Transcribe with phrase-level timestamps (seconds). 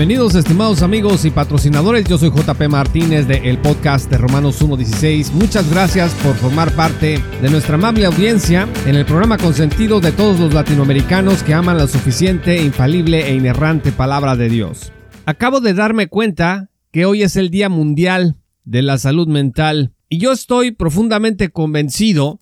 [0.00, 5.32] Bienvenidos estimados amigos y patrocinadores, yo soy JP Martínez de el podcast de Romanos 1.16.
[5.32, 10.40] Muchas gracias por formar parte de nuestra amable audiencia en el programa consentido de todos
[10.40, 14.90] los latinoamericanos que aman la suficiente, infalible e inerrante palabra de Dios.
[15.26, 20.16] Acabo de darme cuenta que hoy es el Día Mundial de la Salud Mental y
[20.16, 22.40] yo estoy profundamente convencido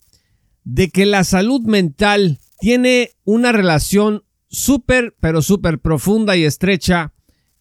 [0.62, 7.14] de que la salud mental tiene una relación súper, pero súper profunda y estrecha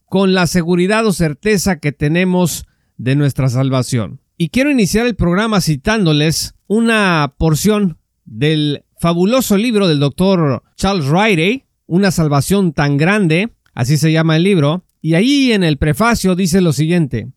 [0.10, 2.66] con la seguridad o certeza que tenemos
[2.98, 4.22] de nuestra salvación.
[4.38, 11.66] Y quiero iniciar el programa citándoles una porción del fabuloso libro del doctor Charles Riley,
[11.86, 16.60] Una salvación tan grande, así se llama el libro, y ahí en el prefacio dice
[16.60, 17.30] lo siguiente,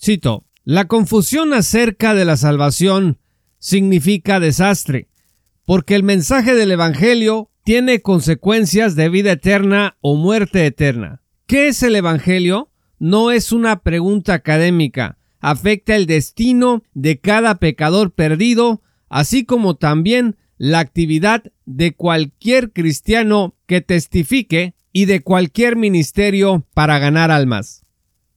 [0.00, 3.18] cito, La confusión acerca de la salvación
[3.58, 5.08] significa desastre,
[5.66, 11.20] porque el mensaje del Evangelio tiene consecuencias de vida eterna o muerte eterna.
[11.50, 12.70] ¿Qué es el Evangelio?
[13.00, 15.18] No es una pregunta académica.
[15.40, 23.56] Afecta el destino de cada pecador perdido, así como también la actividad de cualquier cristiano
[23.66, 27.84] que testifique y de cualquier ministerio para ganar almas.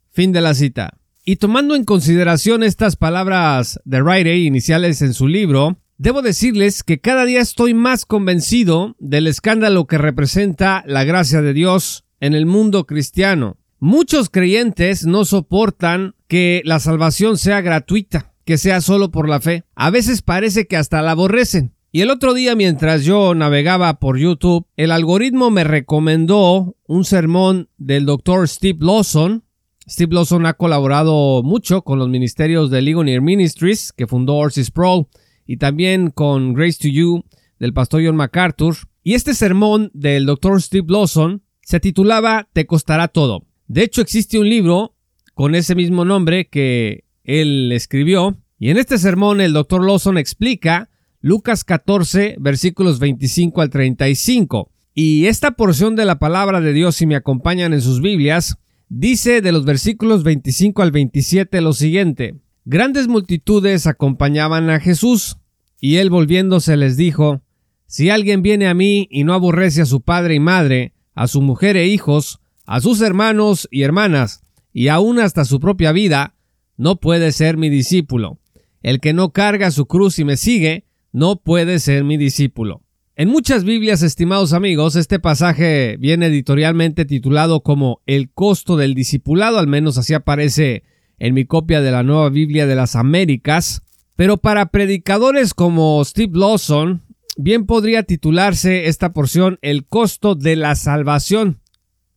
[0.09, 0.97] Fin de la cita.
[1.23, 6.99] Y tomando en consideración estas palabras de Riley iniciales en su libro, debo decirles que
[6.99, 12.45] cada día estoy más convencido del escándalo que representa la gracia de Dios en el
[12.45, 13.57] mundo cristiano.
[13.79, 19.65] Muchos creyentes no soportan que la salvación sea gratuita, que sea solo por la fe.
[19.75, 21.73] A veces parece que hasta la aborrecen.
[21.91, 27.67] Y el otro día mientras yo navegaba por YouTube, el algoritmo me recomendó un sermón
[27.77, 29.43] del doctor Steve Lawson.
[29.85, 35.09] Steve Lawson ha colaborado mucho con los ministerios de Ligonier Ministries, que fundó Orsis Pro,
[35.45, 37.25] y también con Grace to You
[37.59, 38.77] del pastor John MacArthur.
[39.03, 43.45] Y este sermón del doctor Steve Lawson se titulaba Te costará todo.
[43.67, 44.95] De hecho, existe un libro
[45.33, 50.89] con ese mismo nombre que él escribió, y en este sermón el doctor Lawson explica
[51.21, 54.69] Lucas 14, versículos 25 al 35.
[54.93, 58.57] Y esta porción de la palabra de Dios, si me acompañan en sus Biblias,
[58.89, 62.35] dice de los versículos 25 al 27 lo siguiente.
[62.65, 65.37] Grandes multitudes acompañaban a Jesús,
[65.79, 67.41] y él volviéndose les dijo,
[67.87, 71.41] Si alguien viene a mí y no aborrece a su padre y madre, a su
[71.41, 76.35] mujer e hijos, a sus hermanos y hermanas, y aún hasta su propia vida,
[76.77, 78.39] no puede ser mi discípulo.
[78.81, 82.81] El que no carga su cruz y me sigue, no puede ser mi discípulo.
[83.15, 89.59] En muchas Biblias, estimados amigos, este pasaje viene editorialmente titulado como El costo del discipulado,
[89.59, 90.83] al menos así aparece
[91.19, 93.83] en mi copia de la Nueva Biblia de las Américas,
[94.15, 97.02] pero para predicadores como Steve Lawson,
[97.35, 101.61] Bien podría titularse esta porción El costo de la salvación,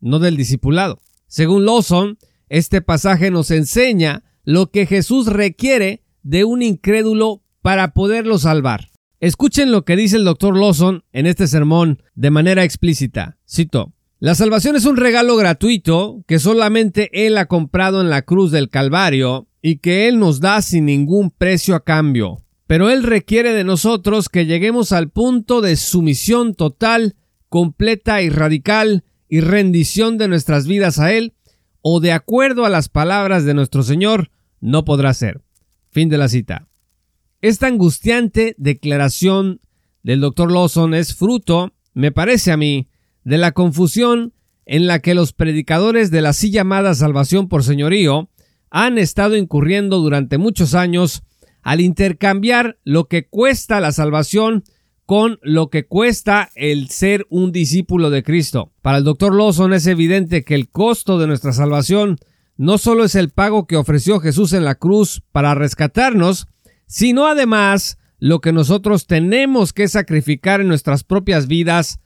[0.00, 1.00] no del discipulado.
[1.26, 2.18] Según Lawson,
[2.48, 8.90] este pasaje nos enseña lo que Jesús requiere de un incrédulo para poderlo salvar.
[9.18, 13.38] Escuchen lo que dice el doctor Lawson en este sermón de manera explícita.
[13.48, 13.92] Cito.
[14.18, 18.70] La salvación es un regalo gratuito que solamente Él ha comprado en la cruz del
[18.70, 22.45] Calvario y que Él nos da sin ningún precio a cambio.
[22.66, 27.16] Pero Él requiere de nosotros que lleguemos al punto de sumisión total,
[27.48, 31.34] completa y radical y rendición de nuestras vidas a Él,
[31.80, 35.42] o de acuerdo a las palabras de nuestro Señor, no podrá ser.
[35.90, 36.66] Fin de la cita.
[37.40, 39.60] Esta angustiante declaración
[40.02, 40.50] del Dr.
[40.50, 42.88] Lawson es fruto, me parece a mí,
[43.24, 44.32] de la confusión
[44.64, 48.30] en la que los predicadores de la así llamada salvación por señorío
[48.70, 51.22] han estado incurriendo durante muchos años
[51.66, 54.62] al intercambiar lo que cuesta la salvación
[55.04, 58.70] con lo que cuesta el ser un discípulo de Cristo.
[58.82, 62.18] Para el doctor Lawson es evidente que el costo de nuestra salvación
[62.56, 66.46] no solo es el pago que ofreció Jesús en la cruz para rescatarnos,
[66.86, 71.98] sino además lo que nosotros tenemos que sacrificar en nuestras propias vidas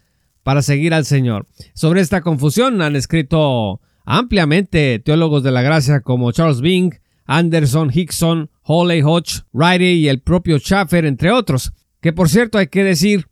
[0.43, 1.47] para seguir al Señor.
[1.75, 6.95] Sobre esta confusión han escrito ampliamente teólogos de la gracia como Charles Bing,
[7.31, 11.73] Anderson, Hickson, Holly Hodge, Riley y el propio Schaffer, entre otros.
[12.01, 13.29] Que por cierto hay que decir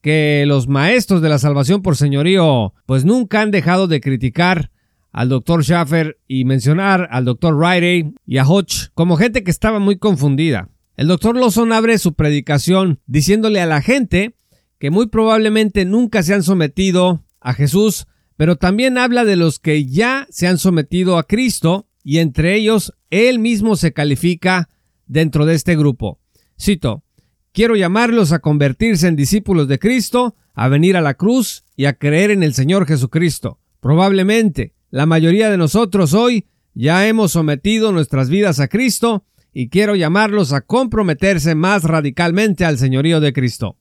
[0.00, 4.70] que los maestros de la salvación por señorío pues nunca han dejado de criticar
[5.12, 9.78] al doctor Schaffer y mencionar al doctor Riley y a Hodge como gente que estaba
[9.78, 10.70] muy confundida.
[10.96, 14.34] El doctor Lawson abre su predicación diciéndole a la gente
[14.78, 18.06] que muy probablemente nunca se han sometido a Jesús,
[18.36, 22.92] pero también habla de los que ya se han sometido a Cristo y entre ellos
[23.10, 24.68] él mismo se califica
[25.06, 26.18] dentro de este grupo.
[26.60, 27.02] Cito,
[27.52, 31.94] quiero llamarlos a convertirse en discípulos de Cristo, a venir a la cruz y a
[31.94, 33.58] creer en el Señor Jesucristo.
[33.80, 39.94] Probablemente la mayoría de nosotros hoy ya hemos sometido nuestras vidas a Cristo y quiero
[39.96, 43.76] llamarlos a comprometerse más radicalmente al señorío de Cristo.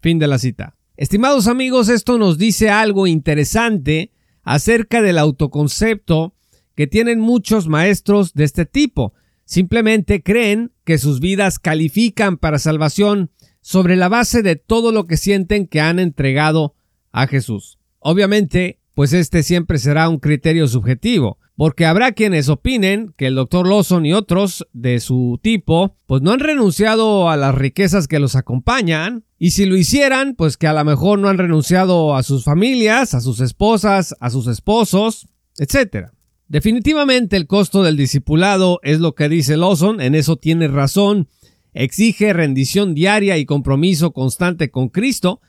[0.00, 0.76] Fin de la cita.
[0.96, 4.12] Estimados amigos, esto nos dice algo interesante
[4.42, 6.34] acerca del autoconcepto
[6.80, 9.12] que tienen muchos maestros de este tipo.
[9.44, 13.30] Simplemente creen que sus vidas califican para salvación
[13.60, 16.74] sobre la base de todo lo que sienten que han entregado
[17.12, 17.78] a Jesús.
[17.98, 23.68] Obviamente, pues este siempre será un criterio subjetivo porque habrá quienes opinen que el doctor
[23.68, 28.36] Lawson y otros de su tipo pues no han renunciado a las riquezas que los
[28.36, 32.42] acompañan y si lo hicieran pues que a lo mejor no han renunciado a sus
[32.42, 35.28] familias, a sus esposas, a sus esposos,
[35.58, 36.08] etc.
[36.50, 41.28] Definitivamente el costo del discipulado es lo que dice Lawson, en eso tiene razón,
[41.72, 45.40] exige rendición diaria y compromiso constante con Cristo,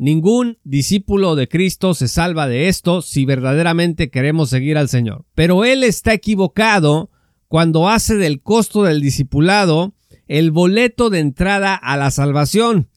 [0.00, 5.26] Ningún discípulo de Cristo se salva de esto si verdaderamente queremos seguir al Señor.
[5.34, 7.10] Pero él está equivocado
[7.48, 9.92] cuando hace del costo del discipulado
[10.26, 12.88] el boleto de entrada a la salvación.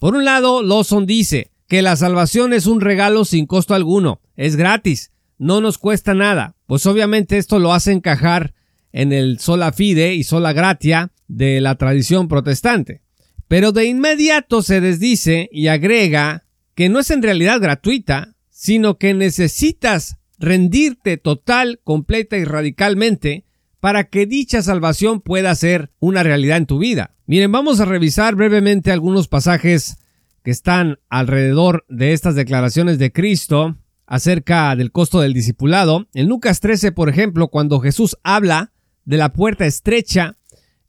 [0.00, 4.56] Por un lado, Lawson dice que la salvación es un regalo sin costo alguno, es
[4.56, 6.54] gratis, no nos cuesta nada.
[6.66, 8.52] Pues obviamente esto lo hace encajar
[8.92, 13.00] en el sola fide y sola gratia de la tradición protestante.
[13.48, 16.44] Pero de inmediato se desdice y agrega
[16.74, 23.46] que no es en realidad gratuita, sino que necesitas rendirte total, completa y radicalmente
[23.80, 27.16] para que dicha salvación pueda ser una realidad en tu vida.
[27.24, 29.96] Miren, vamos a revisar brevemente algunos pasajes
[30.44, 33.78] que están alrededor de estas declaraciones de Cristo
[34.10, 36.08] acerca del costo del discipulado.
[36.12, 38.72] En Lucas 13, por ejemplo, cuando Jesús habla
[39.04, 40.36] de la puerta estrecha,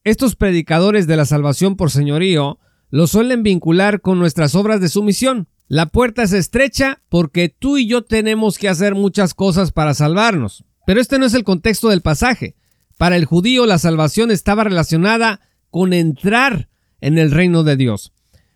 [0.04, 2.60] estos predicadores de la salvación por señorío
[2.90, 5.48] lo suelen vincular con nuestras obras de sumisión.
[5.68, 10.66] La puerta es estrecha porque tú y yo tenemos que hacer muchas cosas para salvarnos.
[10.88, 12.56] Pero este no es el contexto del pasaje.
[12.98, 16.70] Para el judío la salvación estaba relacionada con entrar
[17.02, 18.14] en el reino de Dios.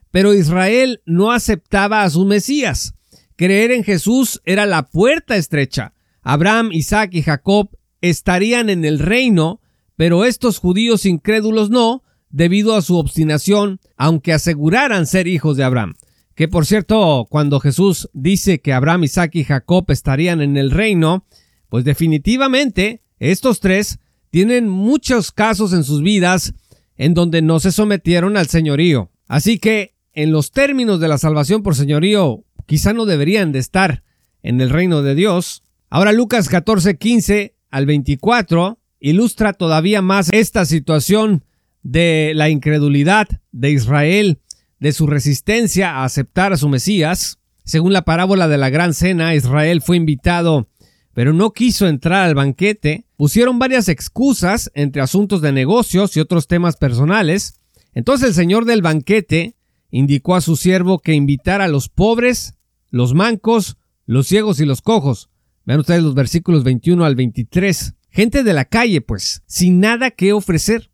[0.09, 2.95] Pero Israel no aceptaba a su Mesías.
[3.35, 5.93] Creer en Jesús era la puerta estrecha.
[6.21, 7.69] Abraham, Isaac y Jacob
[8.01, 9.61] estarían en el reino
[9.95, 15.95] pero estos judíos incrédulos no, debido a su obstinación, aunque aseguraran ser hijos de Abraham.
[16.35, 21.25] Que por cierto, cuando Jesús dice que Abraham, Isaac y Jacob estarían en el reino,
[21.69, 23.99] pues definitivamente estos tres
[24.31, 26.53] tienen muchos casos en sus vidas
[26.97, 29.11] en donde no se sometieron al señorío.
[29.27, 34.03] Así que, en los términos de la salvación por señorío, quizá no deberían de estar
[34.43, 35.63] en el reino de Dios.
[35.89, 41.43] Ahora Lucas 14, 15 al 24 ilustra todavía más esta situación
[41.83, 44.39] de la incredulidad de Israel,
[44.79, 47.37] de su resistencia a aceptar a su Mesías.
[47.63, 50.67] Según la parábola de la gran cena, Israel fue invitado,
[51.13, 53.05] pero no quiso entrar al banquete.
[53.15, 57.59] Pusieron varias excusas entre asuntos de negocios y otros temas personales.
[57.93, 59.55] Entonces el señor del banquete
[59.91, 62.54] indicó a su siervo que invitara a los pobres,
[62.95, 63.75] los mancos,
[64.05, 65.29] los ciegos y los cojos.
[65.65, 67.93] Vean ustedes los versículos 21 al 23.
[68.09, 70.91] Gente de la calle, pues, sin nada que ofrecer.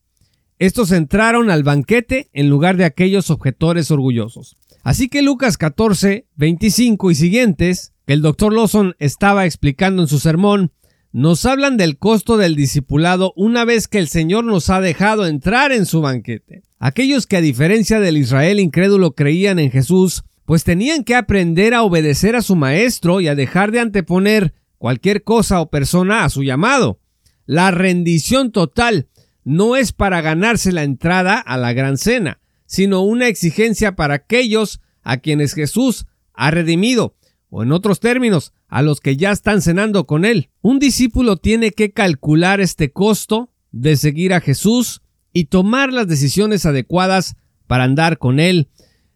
[0.57, 4.57] Estos entraron al banquete en lugar de aquellos objetores orgullosos.
[4.81, 10.17] Así que Lucas 14, 25 y siguientes, que el doctor Lawson estaba explicando en su
[10.17, 10.71] sermón,
[11.11, 15.71] nos hablan del costo del discipulado una vez que el Señor nos ha dejado entrar
[15.71, 16.63] en su banquete.
[16.79, 21.83] Aquellos que a diferencia del Israel incrédulo creían en Jesús, pues tenían que aprender a
[21.83, 26.43] obedecer a su maestro y a dejar de anteponer cualquier cosa o persona a su
[26.43, 26.99] llamado.
[27.45, 29.07] La rendición total
[29.45, 34.81] no es para ganarse la entrada a la gran cena, sino una exigencia para aquellos
[35.03, 37.15] a quienes Jesús ha redimido,
[37.49, 40.49] o en otros términos, a los que ya están cenando con Él.
[40.59, 46.65] Un discípulo tiene que calcular este costo de seguir a Jesús y tomar las decisiones
[46.65, 48.67] adecuadas para andar con Él.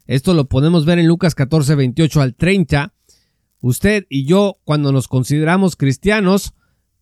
[0.07, 2.93] Esto lo podemos ver en Lucas 14, 28 al 30.
[3.61, 6.53] Usted y yo, cuando nos consideramos cristianos,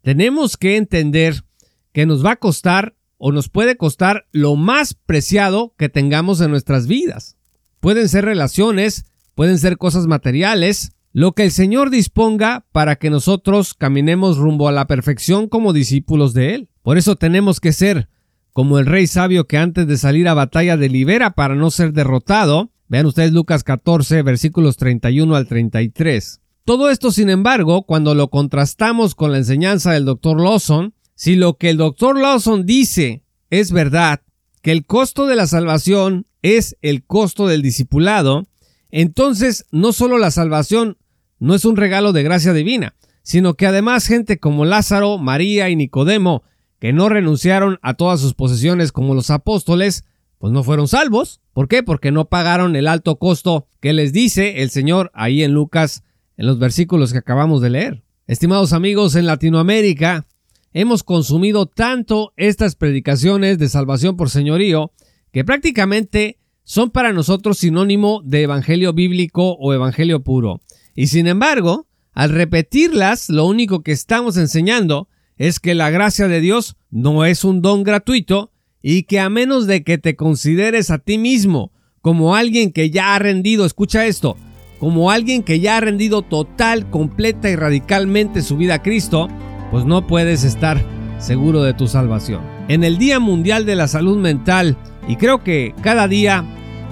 [0.02, 1.44] tenemos que entender
[1.92, 6.52] que nos va a costar o nos puede costar lo más preciado que tengamos en
[6.52, 7.38] nuestras vidas.
[7.80, 9.06] Pueden ser relaciones,
[9.36, 14.72] pueden ser cosas materiales, lo que el Señor disponga para que nosotros caminemos rumbo a
[14.72, 16.70] la perfección como discípulos de Él.
[16.82, 18.10] Por eso tenemos que ser
[18.52, 22.72] como el rey sabio que antes de salir a batalla delibera para no ser derrotado.
[22.88, 26.42] Vean ustedes Lucas 14 versículos 31 al 33.
[26.66, 30.40] Todo esto, sin embargo, cuando lo contrastamos con la enseñanza del Dr.
[30.40, 32.18] Lawson, si lo que el Dr.
[32.18, 34.22] Lawson dice es verdad,
[34.62, 38.48] que el costo de la salvación es el costo del discipulado,
[38.92, 40.98] entonces no solo la salvación
[41.40, 45.76] no es un regalo de gracia divina, sino que además gente como Lázaro, María y
[45.76, 46.44] Nicodemo,
[46.80, 50.06] que no renunciaron a todas sus posesiones como los apóstoles,
[50.44, 51.40] pues no fueron salvos.
[51.54, 51.84] ¿Por qué?
[51.84, 56.04] Porque no pagaron el alto costo que les dice el Señor ahí en Lucas
[56.36, 58.04] en los versículos que acabamos de leer.
[58.28, 60.28] Estimados amigos, en Latinoamérica
[60.74, 64.92] hemos consumido tanto estas predicaciones de salvación por señorío
[65.32, 70.60] que prácticamente son para nosotros sinónimo de evangelio bíblico o evangelio puro.
[70.94, 75.08] Y sin embargo, al repetirlas, lo único que estamos enseñando
[75.38, 78.52] es que la gracia de Dios no es un don gratuito,
[78.84, 81.72] y que a menos de que te consideres a ti mismo
[82.02, 84.36] como alguien que ya ha rendido, escucha esto,
[84.78, 89.30] como alguien que ya ha rendido total, completa y radicalmente su vida a Cristo,
[89.72, 90.84] pues no puedes estar
[91.18, 92.42] seguro de tu salvación.
[92.68, 94.76] En el Día Mundial de la Salud Mental,
[95.08, 96.44] y creo que cada día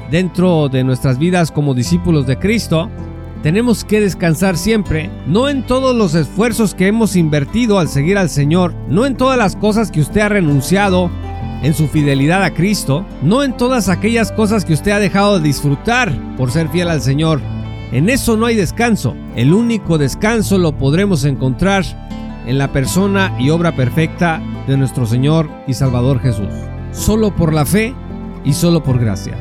[0.10, 2.90] dentro de nuestras vidas como discípulos de Cristo,
[3.44, 8.30] tenemos que descansar siempre, no en todos los esfuerzos que hemos invertido al seguir al
[8.30, 11.12] Señor, no en todas las cosas que usted ha renunciado
[11.62, 15.48] en su fidelidad a Cristo, no en todas aquellas cosas que usted ha dejado de
[15.48, 17.42] disfrutar por ser fiel al Señor.
[17.92, 19.16] En eso no hay descanso.
[19.36, 21.84] El único descanso lo podremos encontrar
[22.46, 26.50] en la persona y obra perfecta de nuestro Señor y Salvador Jesús.
[26.92, 27.94] Solo por la fe
[28.44, 29.38] y solo por gracia.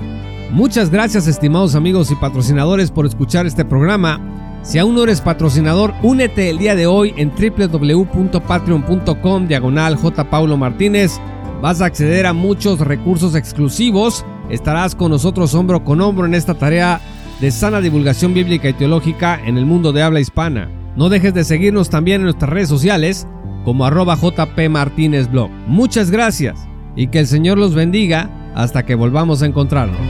[0.50, 4.20] Muchas gracias estimados amigos y patrocinadores por escuchar este programa.
[4.62, 10.28] Si aún no eres patrocinador, únete el día de hoy en www.patreon.com diagonal J.
[10.28, 11.18] Paulo Martínez
[11.60, 14.24] Vas a acceder a muchos recursos exclusivos.
[14.48, 17.00] Estarás con nosotros hombro con hombro en esta tarea
[17.40, 20.70] de sana divulgación bíblica y teológica en el mundo de habla hispana.
[20.96, 23.26] No dejes de seguirnos también en nuestras redes sociales
[23.64, 25.50] como arroba JP Martínez Blog.
[25.66, 26.58] Muchas gracias
[26.96, 30.00] y que el Señor los bendiga hasta que volvamos a encontrarnos.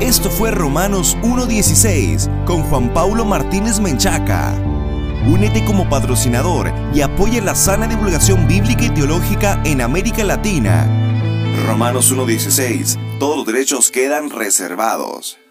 [0.00, 4.71] Esto fue Romanos 1.16 con Juan Paulo Martínez Menchaca.
[5.26, 10.86] Únete como patrocinador y apoya la sana divulgación bíblica y teológica en América Latina.
[11.66, 13.18] Romanos 1.16.
[13.18, 15.41] Todos los derechos quedan reservados.